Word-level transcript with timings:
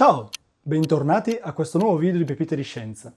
Ciao, 0.00 0.30
bentornati 0.62 1.38
a 1.38 1.52
questo 1.52 1.76
nuovo 1.76 1.98
video 1.98 2.16
di 2.16 2.24
Pepite 2.24 2.56
di 2.56 2.62
Scienza. 2.62 3.14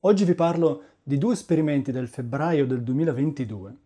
Oggi 0.00 0.26
vi 0.26 0.34
parlo 0.34 0.82
di 1.02 1.16
due 1.16 1.32
esperimenti 1.32 1.92
del 1.92 2.08
febbraio 2.08 2.66
del 2.66 2.82
2022 2.82 3.76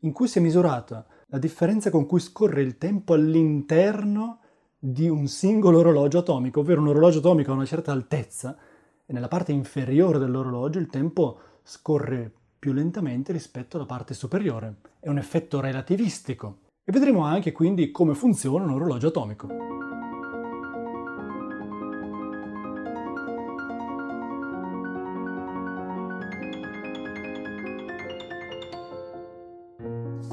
in 0.00 0.12
cui 0.12 0.28
si 0.28 0.36
è 0.36 0.42
misurata 0.42 1.06
la 1.28 1.38
differenza 1.38 1.88
con 1.88 2.04
cui 2.04 2.20
scorre 2.20 2.60
il 2.60 2.76
tempo 2.76 3.14
all'interno 3.14 4.40
di 4.78 5.08
un 5.08 5.28
singolo 5.28 5.78
orologio 5.78 6.18
atomico, 6.18 6.60
ovvero 6.60 6.82
un 6.82 6.88
orologio 6.88 7.20
atomico 7.20 7.52
a 7.52 7.54
una 7.54 7.64
certa 7.64 7.90
altezza 7.90 8.54
e 9.06 9.10
nella 9.14 9.28
parte 9.28 9.52
inferiore 9.52 10.18
dell'orologio 10.18 10.78
il 10.78 10.88
tempo 10.88 11.38
scorre 11.62 12.30
più 12.58 12.74
lentamente 12.74 13.32
rispetto 13.32 13.78
alla 13.78 13.86
parte 13.86 14.12
superiore. 14.12 14.74
È 15.00 15.08
un 15.08 15.16
effetto 15.16 15.58
relativistico. 15.58 16.58
E 16.84 16.92
vedremo 16.92 17.24
anche 17.24 17.52
quindi 17.52 17.90
come 17.90 18.12
funziona 18.12 18.64
un 18.64 18.72
orologio 18.72 19.08
atomico. 19.08 19.97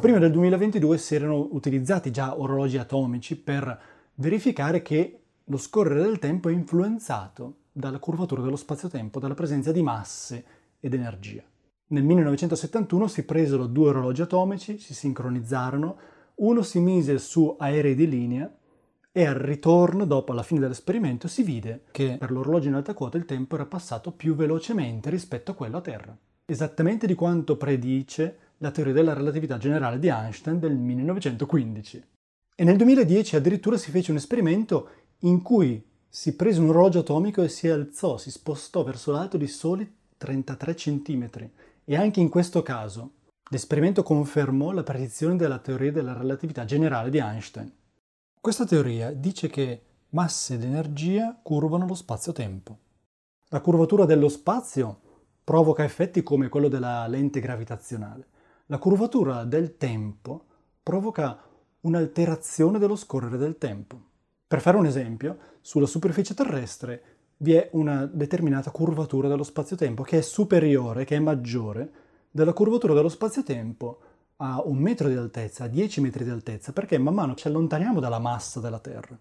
Prima 0.05 0.19
del 0.19 0.29
2022 0.29 0.99
si 0.99 1.15
erano 1.15 1.47
utilizzati 1.53 2.11
già 2.11 2.39
orologi 2.39 2.77
atomici 2.77 3.35
per 3.35 3.81
verificare 4.13 4.83
che 4.83 5.21
lo 5.43 5.57
scorrere 5.57 6.03
del 6.03 6.19
tempo 6.19 6.47
è 6.47 6.51
influenzato 6.51 7.61
dalla 7.71 7.97
curvatura 7.97 8.43
dello 8.43 8.55
spazio-tempo, 8.55 9.17
dalla 9.19 9.33
presenza 9.33 9.71
di 9.71 9.81
masse 9.81 10.45
ed 10.79 10.93
energia. 10.93 11.41
Nel 11.87 12.03
1971 12.03 13.07
si 13.07 13.25
presero 13.25 13.65
due 13.65 13.89
orologi 13.89 14.21
atomici, 14.21 14.77
si 14.77 14.93
sincronizzarono, 14.93 15.97
uno 16.35 16.61
si 16.61 16.79
mise 16.79 17.17
su 17.17 17.55
aerei 17.57 17.95
di 17.95 18.07
linea 18.07 18.55
e 19.11 19.25
al 19.25 19.33
ritorno, 19.33 20.05
dopo 20.05 20.33
la 20.33 20.43
fine 20.43 20.59
dell'esperimento, 20.59 21.27
si 21.27 21.41
vide 21.41 21.85
che 21.89 22.17
per 22.19 22.29
l'orologio 22.29 22.67
in 22.67 22.75
alta 22.75 22.93
quota 22.93 23.17
il 23.17 23.25
tempo 23.25 23.55
era 23.55 23.65
passato 23.65 24.11
più 24.11 24.35
velocemente 24.35 25.09
rispetto 25.09 25.49
a 25.49 25.55
quello 25.55 25.77
a 25.77 25.81
terra. 25.81 26.15
Esattamente 26.45 27.07
di 27.07 27.15
quanto 27.15 27.57
predice 27.57 28.44
la 28.59 28.71
teoria 28.71 28.93
della 28.93 29.13
relatività 29.13 29.57
generale 29.57 29.99
di 29.99 30.07
Einstein 30.07 30.59
del 30.59 30.75
1915. 30.75 32.03
E 32.55 32.63
nel 32.63 32.77
2010 32.77 33.35
addirittura 33.35 33.77
si 33.77 33.91
fece 33.91 34.11
un 34.11 34.17
esperimento 34.17 34.89
in 35.19 35.41
cui 35.41 35.83
si 36.07 36.35
prese 36.35 36.61
un 36.61 36.69
orologio 36.69 36.99
atomico 36.99 37.43
e 37.43 37.49
si 37.49 37.67
alzò, 37.67 38.17
si 38.17 38.31
spostò 38.31 38.83
verso 38.83 39.11
l'alto 39.11 39.37
di 39.37 39.47
soli 39.47 39.93
33 40.17 40.73
cm. 40.73 41.29
E 41.83 41.95
anche 41.95 42.21
in 42.21 42.29
questo 42.29 42.63
caso 42.63 43.11
l'esperimento 43.49 44.03
confermò 44.03 44.71
la 44.71 44.83
predizione 44.83 45.35
della 45.35 45.59
teoria 45.59 45.91
della 45.91 46.13
relatività 46.13 46.63
generale 46.63 47.09
di 47.09 47.17
Einstein. 47.17 47.71
Questa 48.39 48.65
teoria 48.65 49.11
dice 49.11 49.49
che 49.49 49.81
masse 50.09 50.53
ed 50.53 50.63
energia 50.63 51.37
curvano 51.41 51.85
lo 51.85 51.95
spazio-tempo. 51.95 52.77
La 53.49 53.59
curvatura 53.59 54.05
dello 54.05 54.29
spazio 54.29 54.99
provoca 55.43 55.83
effetti 55.83 56.23
come 56.23 56.47
quello 56.47 56.69
della 56.69 57.05
lente 57.07 57.39
gravitazionale 57.39 58.27
la 58.67 58.77
curvatura 58.79 59.43
del 59.43 59.77
tempo 59.77 60.45
provoca 60.81 61.39
un'alterazione 61.81 62.79
dello 62.79 62.95
scorrere 62.95 63.37
del 63.37 63.57
tempo. 63.57 64.01
Per 64.47 64.59
fare 64.59 64.77
un 64.77 64.85
esempio, 64.85 65.37
sulla 65.61 65.85
superficie 65.85 66.33
terrestre 66.33 67.03
vi 67.37 67.53
è 67.53 67.69
una 67.73 68.05
determinata 68.05 68.71
curvatura 68.71 69.27
dello 69.27 69.43
spazio-tempo 69.43 70.03
che 70.03 70.19
è 70.19 70.21
superiore, 70.21 71.05
che 71.05 71.15
è 71.15 71.19
maggiore 71.19 71.91
della 72.31 72.53
curvatura 72.53 72.93
dello 72.93 73.09
spazio-tempo 73.09 73.99
a 74.37 74.61
un 74.65 74.77
metro 74.77 75.09
di 75.09 75.15
altezza, 75.15 75.65
a 75.65 75.67
10 75.67 76.01
metri 76.01 76.23
di 76.23 76.29
altezza, 76.31 76.73
perché 76.73 76.97
man 76.97 77.13
mano 77.13 77.35
ci 77.35 77.47
allontaniamo 77.47 77.99
dalla 77.99 78.19
massa 78.19 78.59
della 78.59 78.79
Terra. 78.79 79.17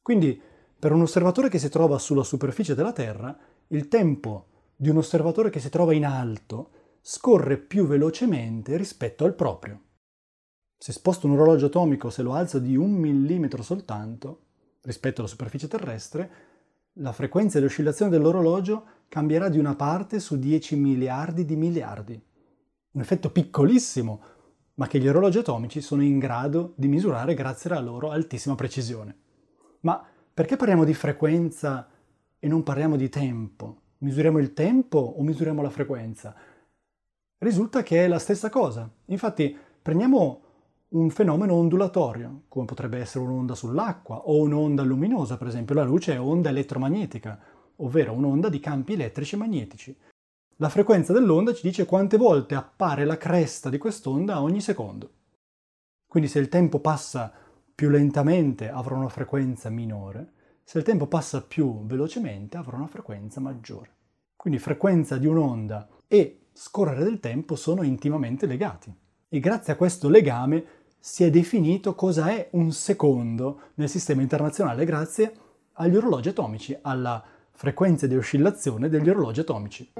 Quindi, 0.00 0.40
per 0.78 0.92
un 0.92 1.02
osservatore 1.02 1.48
che 1.48 1.58
si 1.58 1.68
trova 1.68 1.98
sulla 1.98 2.22
superficie 2.22 2.74
della 2.74 2.92
Terra, 2.92 3.36
il 3.68 3.88
tempo 3.88 4.46
di 4.76 4.88
un 4.88 4.98
osservatore 4.98 5.50
che 5.50 5.60
si 5.60 5.68
trova 5.68 5.94
in 5.94 6.04
alto 6.04 6.70
scorre 7.06 7.58
più 7.58 7.86
velocemente 7.86 8.78
rispetto 8.78 9.26
al 9.26 9.34
proprio. 9.34 9.78
Se 10.78 10.90
sposto 10.90 11.26
un 11.26 11.34
orologio 11.34 11.66
atomico, 11.66 12.08
se 12.08 12.22
lo 12.22 12.32
alzo 12.32 12.58
di 12.58 12.76
un 12.76 12.92
millimetro 12.92 13.62
soltanto 13.62 14.44
rispetto 14.80 15.20
alla 15.20 15.28
superficie 15.28 15.68
terrestre, 15.68 16.30
la 16.94 17.12
frequenza 17.12 17.58
di 17.58 17.66
oscillazione 17.66 18.10
dell'orologio 18.10 18.86
cambierà 19.08 19.50
di 19.50 19.58
una 19.58 19.74
parte 19.74 20.18
su 20.18 20.38
10 20.38 20.76
miliardi 20.76 21.44
di 21.44 21.56
miliardi. 21.56 22.18
Un 22.92 23.00
effetto 23.02 23.30
piccolissimo, 23.30 24.22
ma 24.76 24.86
che 24.86 24.98
gli 24.98 25.06
orologi 25.06 25.36
atomici 25.36 25.82
sono 25.82 26.02
in 26.02 26.18
grado 26.18 26.72
di 26.74 26.88
misurare 26.88 27.34
grazie 27.34 27.68
alla 27.68 27.80
loro 27.80 28.12
altissima 28.12 28.54
precisione. 28.54 29.14
Ma 29.80 30.02
perché 30.32 30.56
parliamo 30.56 30.84
di 30.84 30.94
frequenza 30.94 31.86
e 32.38 32.48
non 32.48 32.62
parliamo 32.62 32.96
di 32.96 33.10
tempo? 33.10 33.80
Misuriamo 33.98 34.38
il 34.38 34.54
tempo 34.54 34.98
o 34.98 35.22
misuriamo 35.22 35.60
la 35.60 35.70
frequenza? 35.70 36.34
Risulta 37.44 37.82
che 37.82 38.04
è 38.04 38.08
la 38.08 38.18
stessa 38.18 38.50
cosa. 38.50 38.90
Infatti 39.06 39.56
prendiamo 39.80 40.40
un 40.88 41.10
fenomeno 41.10 41.54
ondulatorio, 41.54 42.42
come 42.48 42.66
potrebbe 42.66 42.98
essere 42.98 43.24
un'onda 43.24 43.54
sull'acqua 43.54 44.28
o 44.28 44.40
un'onda 44.42 44.82
luminosa, 44.82 45.36
per 45.36 45.48
esempio 45.48 45.74
la 45.74 45.82
luce 45.82 46.14
è 46.14 46.20
onda 46.20 46.48
elettromagnetica, 46.48 47.38
ovvero 47.76 48.12
un'onda 48.12 48.48
di 48.48 48.60
campi 48.60 48.92
elettrici 48.94 49.34
e 49.34 49.38
magnetici. 49.38 49.96
La 50.58 50.68
frequenza 50.68 51.12
dell'onda 51.12 51.52
ci 51.52 51.66
dice 51.66 51.84
quante 51.84 52.16
volte 52.16 52.54
appare 52.54 53.04
la 53.04 53.16
cresta 53.16 53.70
di 53.70 53.78
quest'onda 53.78 54.40
ogni 54.40 54.60
secondo. 54.60 55.10
Quindi 56.06 56.28
se 56.28 56.38
il 56.38 56.48
tempo 56.48 56.78
passa 56.78 57.32
più 57.74 57.88
lentamente 57.88 58.70
avrà 58.70 58.94
una 58.94 59.08
frequenza 59.08 59.68
minore, 59.68 60.32
se 60.62 60.78
il 60.78 60.84
tempo 60.84 61.08
passa 61.08 61.42
più 61.42 61.84
velocemente 61.84 62.56
avrà 62.56 62.76
una 62.76 62.86
frequenza 62.86 63.40
maggiore. 63.40 63.90
Quindi 64.36 64.60
frequenza 64.60 65.18
di 65.18 65.26
un'onda 65.26 65.88
e 66.06 66.43
scorrere 66.54 67.04
del 67.04 67.20
tempo 67.20 67.56
sono 67.56 67.82
intimamente 67.82 68.46
legati. 68.46 68.94
E 69.28 69.40
grazie 69.40 69.72
a 69.72 69.76
questo 69.76 70.08
legame 70.08 70.64
si 70.98 71.24
è 71.24 71.30
definito 71.30 71.94
cosa 71.94 72.30
è 72.30 72.48
un 72.52 72.70
secondo 72.70 73.60
nel 73.74 73.88
sistema 73.88 74.22
internazionale 74.22 74.84
grazie 74.84 75.34
agli 75.74 75.96
orologi 75.96 76.28
atomici, 76.28 76.78
alla 76.80 77.22
frequenza 77.50 78.06
di 78.06 78.16
oscillazione 78.16 78.88
degli 78.88 79.10
orologi 79.10 79.40
atomici. 79.40 79.92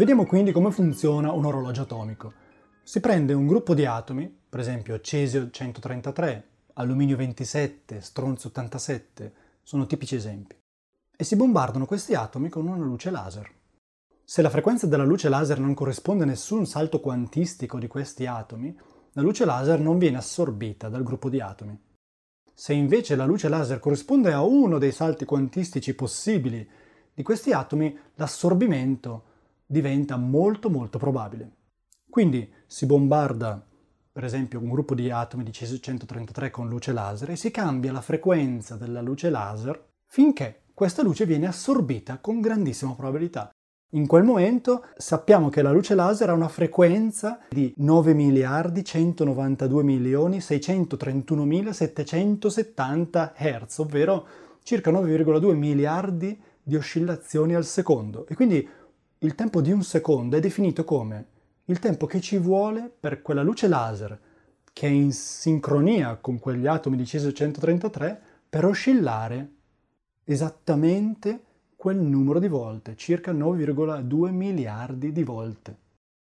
Vediamo 0.00 0.24
quindi 0.24 0.50
come 0.50 0.70
funziona 0.70 1.30
un 1.30 1.44
orologio 1.44 1.82
atomico. 1.82 2.32
Si 2.82 3.00
prende 3.00 3.34
un 3.34 3.46
gruppo 3.46 3.74
di 3.74 3.84
atomi, 3.84 4.34
per 4.48 4.58
esempio 4.58 4.98
cesio 5.02 5.50
133, 5.50 6.48
alluminio 6.72 7.18
27, 7.18 8.00
stronzio 8.00 8.48
87, 8.48 9.32
sono 9.62 9.84
tipici 9.84 10.14
esempi, 10.14 10.56
e 11.14 11.22
si 11.22 11.36
bombardano 11.36 11.84
questi 11.84 12.14
atomi 12.14 12.48
con 12.48 12.66
una 12.66 12.82
luce 12.82 13.10
laser. 13.10 13.46
Se 14.24 14.40
la 14.40 14.48
frequenza 14.48 14.86
della 14.86 15.04
luce 15.04 15.28
laser 15.28 15.60
non 15.60 15.74
corrisponde 15.74 16.22
a 16.22 16.28
nessun 16.28 16.64
salto 16.64 16.98
quantistico 16.98 17.78
di 17.78 17.86
questi 17.86 18.24
atomi, 18.24 18.74
la 19.12 19.20
luce 19.20 19.44
laser 19.44 19.80
non 19.80 19.98
viene 19.98 20.16
assorbita 20.16 20.88
dal 20.88 21.02
gruppo 21.02 21.28
di 21.28 21.42
atomi. 21.42 21.78
Se 22.54 22.72
invece 22.72 23.16
la 23.16 23.26
luce 23.26 23.50
laser 23.50 23.78
corrisponde 23.78 24.32
a 24.32 24.40
uno 24.40 24.78
dei 24.78 24.92
salti 24.92 25.26
quantistici 25.26 25.94
possibili 25.94 26.66
di 27.12 27.22
questi 27.22 27.52
atomi, 27.52 27.94
l'assorbimento 28.14 29.24
diventa 29.70 30.16
molto 30.16 30.68
molto 30.68 30.98
probabile. 30.98 31.58
Quindi 32.10 32.52
si 32.66 32.86
bombarda 32.86 33.64
per 34.12 34.24
esempio 34.24 34.58
un 34.58 34.68
gruppo 34.68 34.96
di 34.96 35.08
atomi 35.10 35.44
di 35.44 35.52
cesio 35.52 35.78
133 35.78 36.50
con 36.50 36.68
luce 36.68 36.92
laser 36.92 37.30
e 37.30 37.36
si 37.36 37.52
cambia 37.52 37.92
la 37.92 38.00
frequenza 38.00 38.74
della 38.74 39.00
luce 39.00 39.30
laser 39.30 39.90
finché 40.06 40.62
questa 40.74 41.02
luce 41.02 41.24
viene 41.24 41.46
assorbita 41.46 42.18
con 42.18 42.40
grandissima 42.40 42.94
probabilità. 42.94 43.50
In 43.90 44.08
quel 44.08 44.24
momento 44.24 44.86
sappiamo 44.96 45.48
che 45.50 45.62
la 45.62 45.70
luce 45.70 45.94
laser 45.94 46.30
ha 46.30 46.34
una 46.34 46.48
frequenza 46.48 47.38
di 47.48 47.72
9 47.76 48.12
miliardi 48.12 48.84
192 48.84 49.82
milioni 49.84 50.40
631 50.40 51.72
770 51.72 53.34
Hz, 53.36 53.78
ovvero 53.78 54.26
circa 54.64 54.90
9,2 54.90 55.54
miliardi 55.54 56.40
di 56.62 56.76
oscillazioni 56.76 57.54
al 57.54 57.64
secondo. 57.64 58.26
E 58.26 58.34
quindi 58.34 58.68
il 59.22 59.34
tempo 59.34 59.60
di 59.60 59.70
un 59.70 59.82
secondo 59.82 60.36
è 60.36 60.40
definito 60.40 60.84
come 60.84 61.26
il 61.66 61.78
tempo 61.78 62.06
che 62.06 62.20
ci 62.20 62.38
vuole 62.38 62.90
per 62.98 63.20
quella 63.20 63.42
luce 63.42 63.68
laser 63.68 64.18
che 64.72 64.86
è 64.86 64.90
in 64.90 65.12
sincronia 65.12 66.16
con 66.16 66.38
quegli 66.38 66.66
atomi 66.66 66.96
di 66.96 67.04
cesio 67.04 67.32
133 67.32 68.20
per 68.48 68.64
oscillare 68.64 69.52
esattamente 70.24 71.44
quel 71.76 71.96
numero 71.96 72.38
di 72.38 72.48
volte, 72.48 72.96
circa 72.96 73.32
9,2 73.32 74.30
miliardi 74.30 75.12
di 75.12 75.22
volte. 75.22 75.76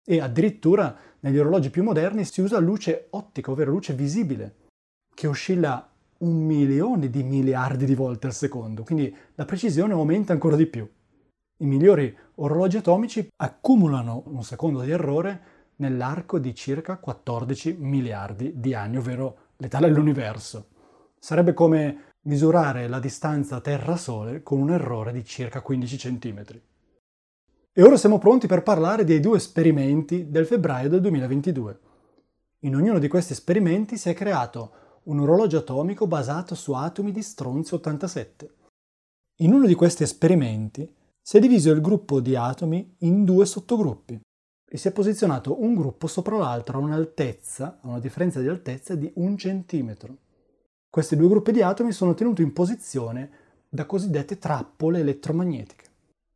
E 0.05 0.21
addirittura 0.21 0.97
negli 1.21 1.39
orologi 1.39 1.71
più 1.71 1.83
moderni 1.83 2.25
si 2.25 2.41
usa 2.41 2.59
luce 2.59 3.09
ottica, 3.11 3.51
ovvero 3.51 3.71
luce 3.71 3.95
visibile, 3.95 4.57
che 5.15 5.27
oscilla 5.27 5.91
un 6.19 6.45
milione 6.45 7.11
di 7.11 7.23
miliardi 7.23 7.85
di 7.85 7.95
volte 7.95 8.27
al 8.27 8.33
secondo, 8.33 8.85
quindi 8.85 9.15
la 9.35 9.45
precisione 9.45 9.93
aumenta 9.93 10.33
ancora 10.33 10.57
di 10.57 10.67
più. 10.67 10.89
I 11.59 11.67
migliori 11.67 12.15
orologi 12.37 12.77
atomici 12.79 13.29
accumulano 13.37 14.23
un 14.27 14.43
secondo 14.43 14.81
di 14.81 14.91
errore 14.91 15.53
nell'arco 15.77 16.39
di 16.39 16.55
circa 16.55 16.99
14 16.99 17.77
miliardi 17.79 18.53
di 18.57 18.75
anni, 18.75 18.97
ovvero 18.97 19.37
l'età 19.57 19.79
dell'universo. 19.79 20.69
Sarebbe 21.19 21.53
come 21.53 22.13
misurare 22.23 22.89
la 22.89 23.01
distanza 23.01 23.61
Terra-Sole 23.61 24.43
con 24.43 24.61
un 24.61 24.71
errore 24.71 25.13
di 25.13 25.25
circa 25.25 25.61
15 25.61 25.97
cm. 25.97 26.45
E 27.73 27.83
ora 27.83 27.97
siamo 27.97 28.19
pronti 28.19 28.47
per 28.47 28.63
parlare 28.63 29.05
dei 29.05 29.21
due 29.21 29.37
esperimenti 29.37 30.31
del 30.31 30.47
febbraio 30.47 30.89
del 30.89 31.01
2022. 31.01 31.79
In 32.61 32.77
ognuno 32.77 32.99
di 32.99 33.09
questi 33.09 33.33
esperimenti 33.33 33.97
si 33.97 34.09
è 34.09 34.15
creato 34.15 34.83
un 35.05 35.21
orologio 35.21 35.59
atomico 35.59 36.07
basato 36.07 36.55
su 36.55 36.73
atomi 36.73 37.11
di 37.11 37.23
stronzio 37.23 37.77
87. 37.77 38.55
In 39.39 39.53
uno 39.53 39.67
di 39.67 39.75
questi 39.75 40.03
esperimenti 40.03 40.89
si 41.27 41.39
è 41.39 41.41
diviso 41.41 41.71
il 41.71 41.81
gruppo 41.81 42.21
di 42.21 42.37
atomi 42.37 42.97
in 42.99 43.25
due 43.25 43.47
sottogruppi 43.47 44.21
e 44.69 44.77
si 44.77 44.89
è 44.89 44.93
posizionato 44.93 45.63
un 45.63 45.75
gruppo 45.75 46.07
sopra 46.07 46.37
l'altro 46.37 46.77
a 46.77 46.83
un'altezza, 46.83 47.79
a 47.81 47.89
una 47.89 47.99
differenza 47.99 48.41
di 48.41 48.49
altezza 48.49 48.95
di 48.95 49.11
un 49.15 49.39
centimetro. 49.39 50.17
Questi 50.91 51.17
due 51.17 51.29
gruppi 51.29 51.53
di 51.53 51.63
atomi 51.63 51.93
sono 51.93 52.13
tenuti 52.13 52.43
in 52.43 52.53
posizione 52.53 53.31
da 53.71 53.87
cosiddette 53.87 54.39
trappole 54.39 55.01
elettromagnetiche. 55.01 55.85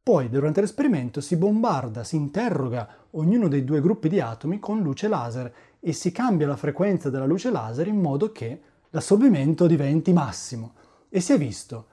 Poi, 0.03 0.31
durante 0.31 0.63
l'esperimento, 0.63 1.21
si 1.21 1.37
bombarda, 1.37 2.03
si 2.03 2.17
interroga 2.17 2.89
ognuno 3.11 3.47
dei 3.49 3.65
due 3.65 3.83
gruppi 3.83 4.09
di 4.09 4.21
atomi 4.21 4.59
con 4.59 4.81
luce 4.81 5.07
laser 5.07 5.55
e 5.81 5.93
si 5.93 6.11
cambia 6.13 6.47
la 6.47 6.57
frequenza 6.57 7.11
della 7.11 7.27
luce 7.27 7.51
laser 7.51 7.89
in 7.89 8.01
modo 8.01 8.33
che 8.33 8.63
l'assorbimento 8.89 9.67
diventi 9.67 10.15
massimo. 10.15 10.73
E 11.11 11.21
si 11.21 11.35
è 11.35 11.39
visto 11.39 11.89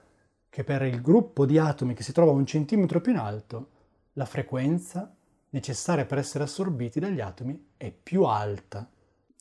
che 0.55 0.63
per 0.63 0.83
il 0.83 1.01
gruppo 1.01 1.45
di 1.45 1.57
atomi 1.57 1.93
che 1.93 2.01
si 2.01 2.13
trova 2.13 2.31
un 2.31 2.45
centimetro 2.45 3.01
più 3.01 3.11
in 3.11 3.17
alto, 3.17 3.67
la 4.13 4.23
frequenza 4.23 5.13
necessaria 5.49 6.05
per 6.05 6.17
essere 6.17 6.45
assorbiti 6.45 6.97
dagli 6.97 7.19
atomi 7.19 7.71
è 7.75 7.91
più 7.91 8.23
alta 8.23 8.89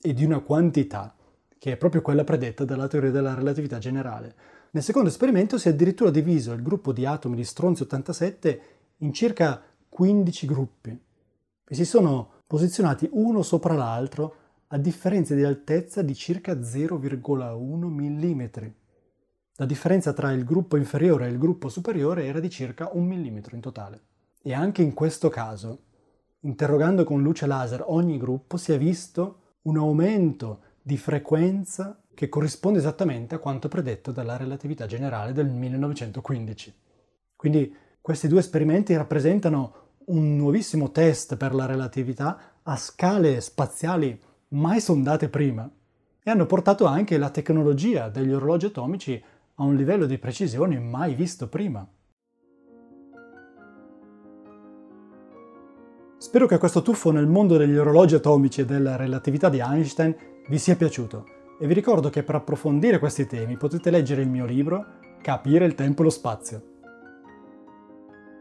e 0.03 0.13
di 0.13 0.25
una 0.25 0.41
quantità 0.41 1.15
che 1.57 1.71
è 1.71 1.77
proprio 1.77 2.03
quella 2.03 2.25
predetta 2.25 2.65
dalla 2.65 2.89
teoria 2.89 3.13
della 3.13 3.33
relatività 3.33 3.79
generale. 3.79 4.35
Nel 4.73 4.83
secondo 4.83 5.09
esperimento 5.09 5.57
si 5.57 5.69
è 5.69 5.71
addirittura 5.71 6.11
diviso 6.11 6.51
il 6.51 6.63
gruppo 6.63 6.93
di 6.93 7.07
atomi 7.07 7.37
di 7.37 7.45
stronzio 7.45 7.85
87 7.85 8.63
in 8.97 9.13
circa 9.13 9.63
15 9.89 10.47
gruppi 10.49 11.01
e 11.65 11.75
si 11.77 11.85
sono 11.85 12.41
posizionati 12.45 13.09
uno 13.13 13.43
sopra 13.43 13.75
l'altro 13.75 14.35
a 14.67 14.79
differenze 14.79 15.37
di 15.37 15.45
altezza 15.45 16.03
di 16.03 16.15
circa 16.17 16.55
0,1 16.55 17.85
mm. 17.87 18.83
La 19.59 19.67
differenza 19.67 20.13
tra 20.13 20.33
il 20.33 20.43
gruppo 20.43 20.77
inferiore 20.77 21.27
e 21.27 21.31
il 21.31 21.39
gruppo 21.39 21.69
superiore 21.69 22.25
era 22.25 22.41
di 22.41 22.51
circa 22.51 22.91
1 22.93 23.05
mm 23.05 23.39
in 23.53 23.61
totale. 23.61 24.01
E 24.43 24.53
anche 24.53 24.83
in 24.83 24.95
questo 24.95 25.29
caso, 25.29 25.83
interrogando 26.41 27.05
con 27.05 27.23
luce 27.23 27.47
laser 27.47 27.85
ogni 27.87 28.19
gruppo, 28.19 28.57
si 28.57 28.73
è 28.73 28.79
visto 28.79 29.59
un 29.63 29.77
aumento 29.77 30.61
di 30.83 30.97
frequenza 30.97 31.97
che 32.15 32.29
corrisponde 32.29 32.81
esattamente 32.81 33.37
a 33.37 33.39
quanto 33.39 33.69
predetto 33.69 34.11
dalla 34.11 34.37
relatività 34.37 34.87
generale 34.87 35.33
del 35.33 35.47
1915. 35.47 36.75
Quindi 37.37 37.77
questi 38.01 38.27
due 38.27 38.41
esperimenti 38.41 38.97
rappresentano 38.97 39.75
un 40.07 40.35
nuovissimo 40.35 40.91
test 40.91 41.37
per 41.37 41.55
la 41.55 41.67
relatività 41.67 42.59
a 42.61 42.75
scale 42.75 43.41
spaziali 43.41 44.21
mai 44.49 44.81
sondate 44.81 45.29
prima 45.29 45.71
e 46.27 46.31
hanno 46.31 46.47
portato 46.47 46.87
anche 46.87 47.19
la 47.19 47.31
tecnologia 47.31 48.09
degli 48.09 48.33
orologi 48.33 48.67
atomici 48.67 49.23
a 49.57 49.63
un 49.65 49.77
livello 49.77 50.07
di 50.07 50.19
precisione 50.19 50.79
mai 50.79 51.15
visto 51.15 51.49
prima. 51.49 51.87
Spero 56.19 56.47
che 56.47 56.59
questo 56.59 56.83
tuffo 56.83 57.11
nel 57.11 57.27
mondo 57.27 57.57
degli 57.57 57.77
orologi 57.77 58.15
atomici 58.15 58.63
e 58.63 58.65
della 58.65 58.97
relatività 58.97 59.49
di 59.49 59.61
Einstein 59.61 60.17
vi 60.49 60.59
sia 60.59 60.75
piaciuto 60.75 61.27
e 61.61 61.67
vi 61.67 61.75
ricordo 61.75 62.11
che 62.11 62.23
per 62.23 62.35
approfondire 62.35 62.99
questi 62.99 63.27
temi 63.27 63.57
potete 63.57 63.91
leggere 63.91 64.23
il 64.23 64.29
mio 64.29 64.47
libro 64.47 65.03
Capire 65.25 65.65
il 65.65 65.75
tempo 65.75 66.03
e 66.03 66.05
lo 66.05 66.11
spazio. 66.11 66.63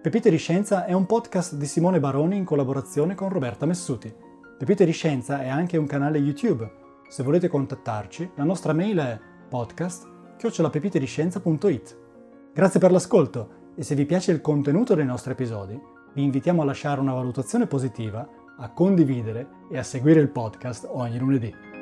Pepite 0.02 0.30
di 0.30 0.38
Scienza 0.38 0.84
è 0.86 0.92
un 0.92 1.06
podcast 1.06 1.56
di 1.56 1.66
Simone 1.66 2.02
Baroni 2.02 2.36
in 2.36 2.44
collaborazione 2.44 3.16
con 3.16 3.30
Roberta 3.30 3.66
Messuti. 3.66 4.14
Pepite 4.58 4.84
di 4.84 4.92
Scienza 4.92 5.42
è 5.42 5.48
anche 5.48 5.78
un 5.78 5.86
canale 5.86 6.18
YouTube. 6.18 6.70
Se 7.08 7.24
volete 7.24 7.48
contattarci, 7.48 8.32
la 8.36 8.44
nostra 8.44 8.74
mail 8.74 8.98
è 8.98 9.20
podcast.pepitediscienza.it. 10.44 11.98
Grazie 12.54 12.80
per 12.80 12.92
l'ascolto 12.92 13.72
e 13.76 13.84
se 13.84 13.96
vi 13.96 14.06
piace 14.06 14.32
il 14.34 14.42
contenuto 14.42 14.94
dei 14.94 15.06
nostri 15.06 15.32
episodi, 15.32 15.80
vi 16.14 16.24
invitiamo 16.24 16.62
a 16.62 16.66
lasciare 16.66 17.00
una 17.00 17.14
valutazione 17.14 17.66
positiva, 17.66 18.28
a 18.58 18.70
condividere 18.72 19.48
e 19.72 19.78
a 19.78 19.84
seguire 19.84 20.20
il 20.20 20.30
podcast 20.30 20.86
ogni 20.90 21.18
lunedì. 21.18 21.73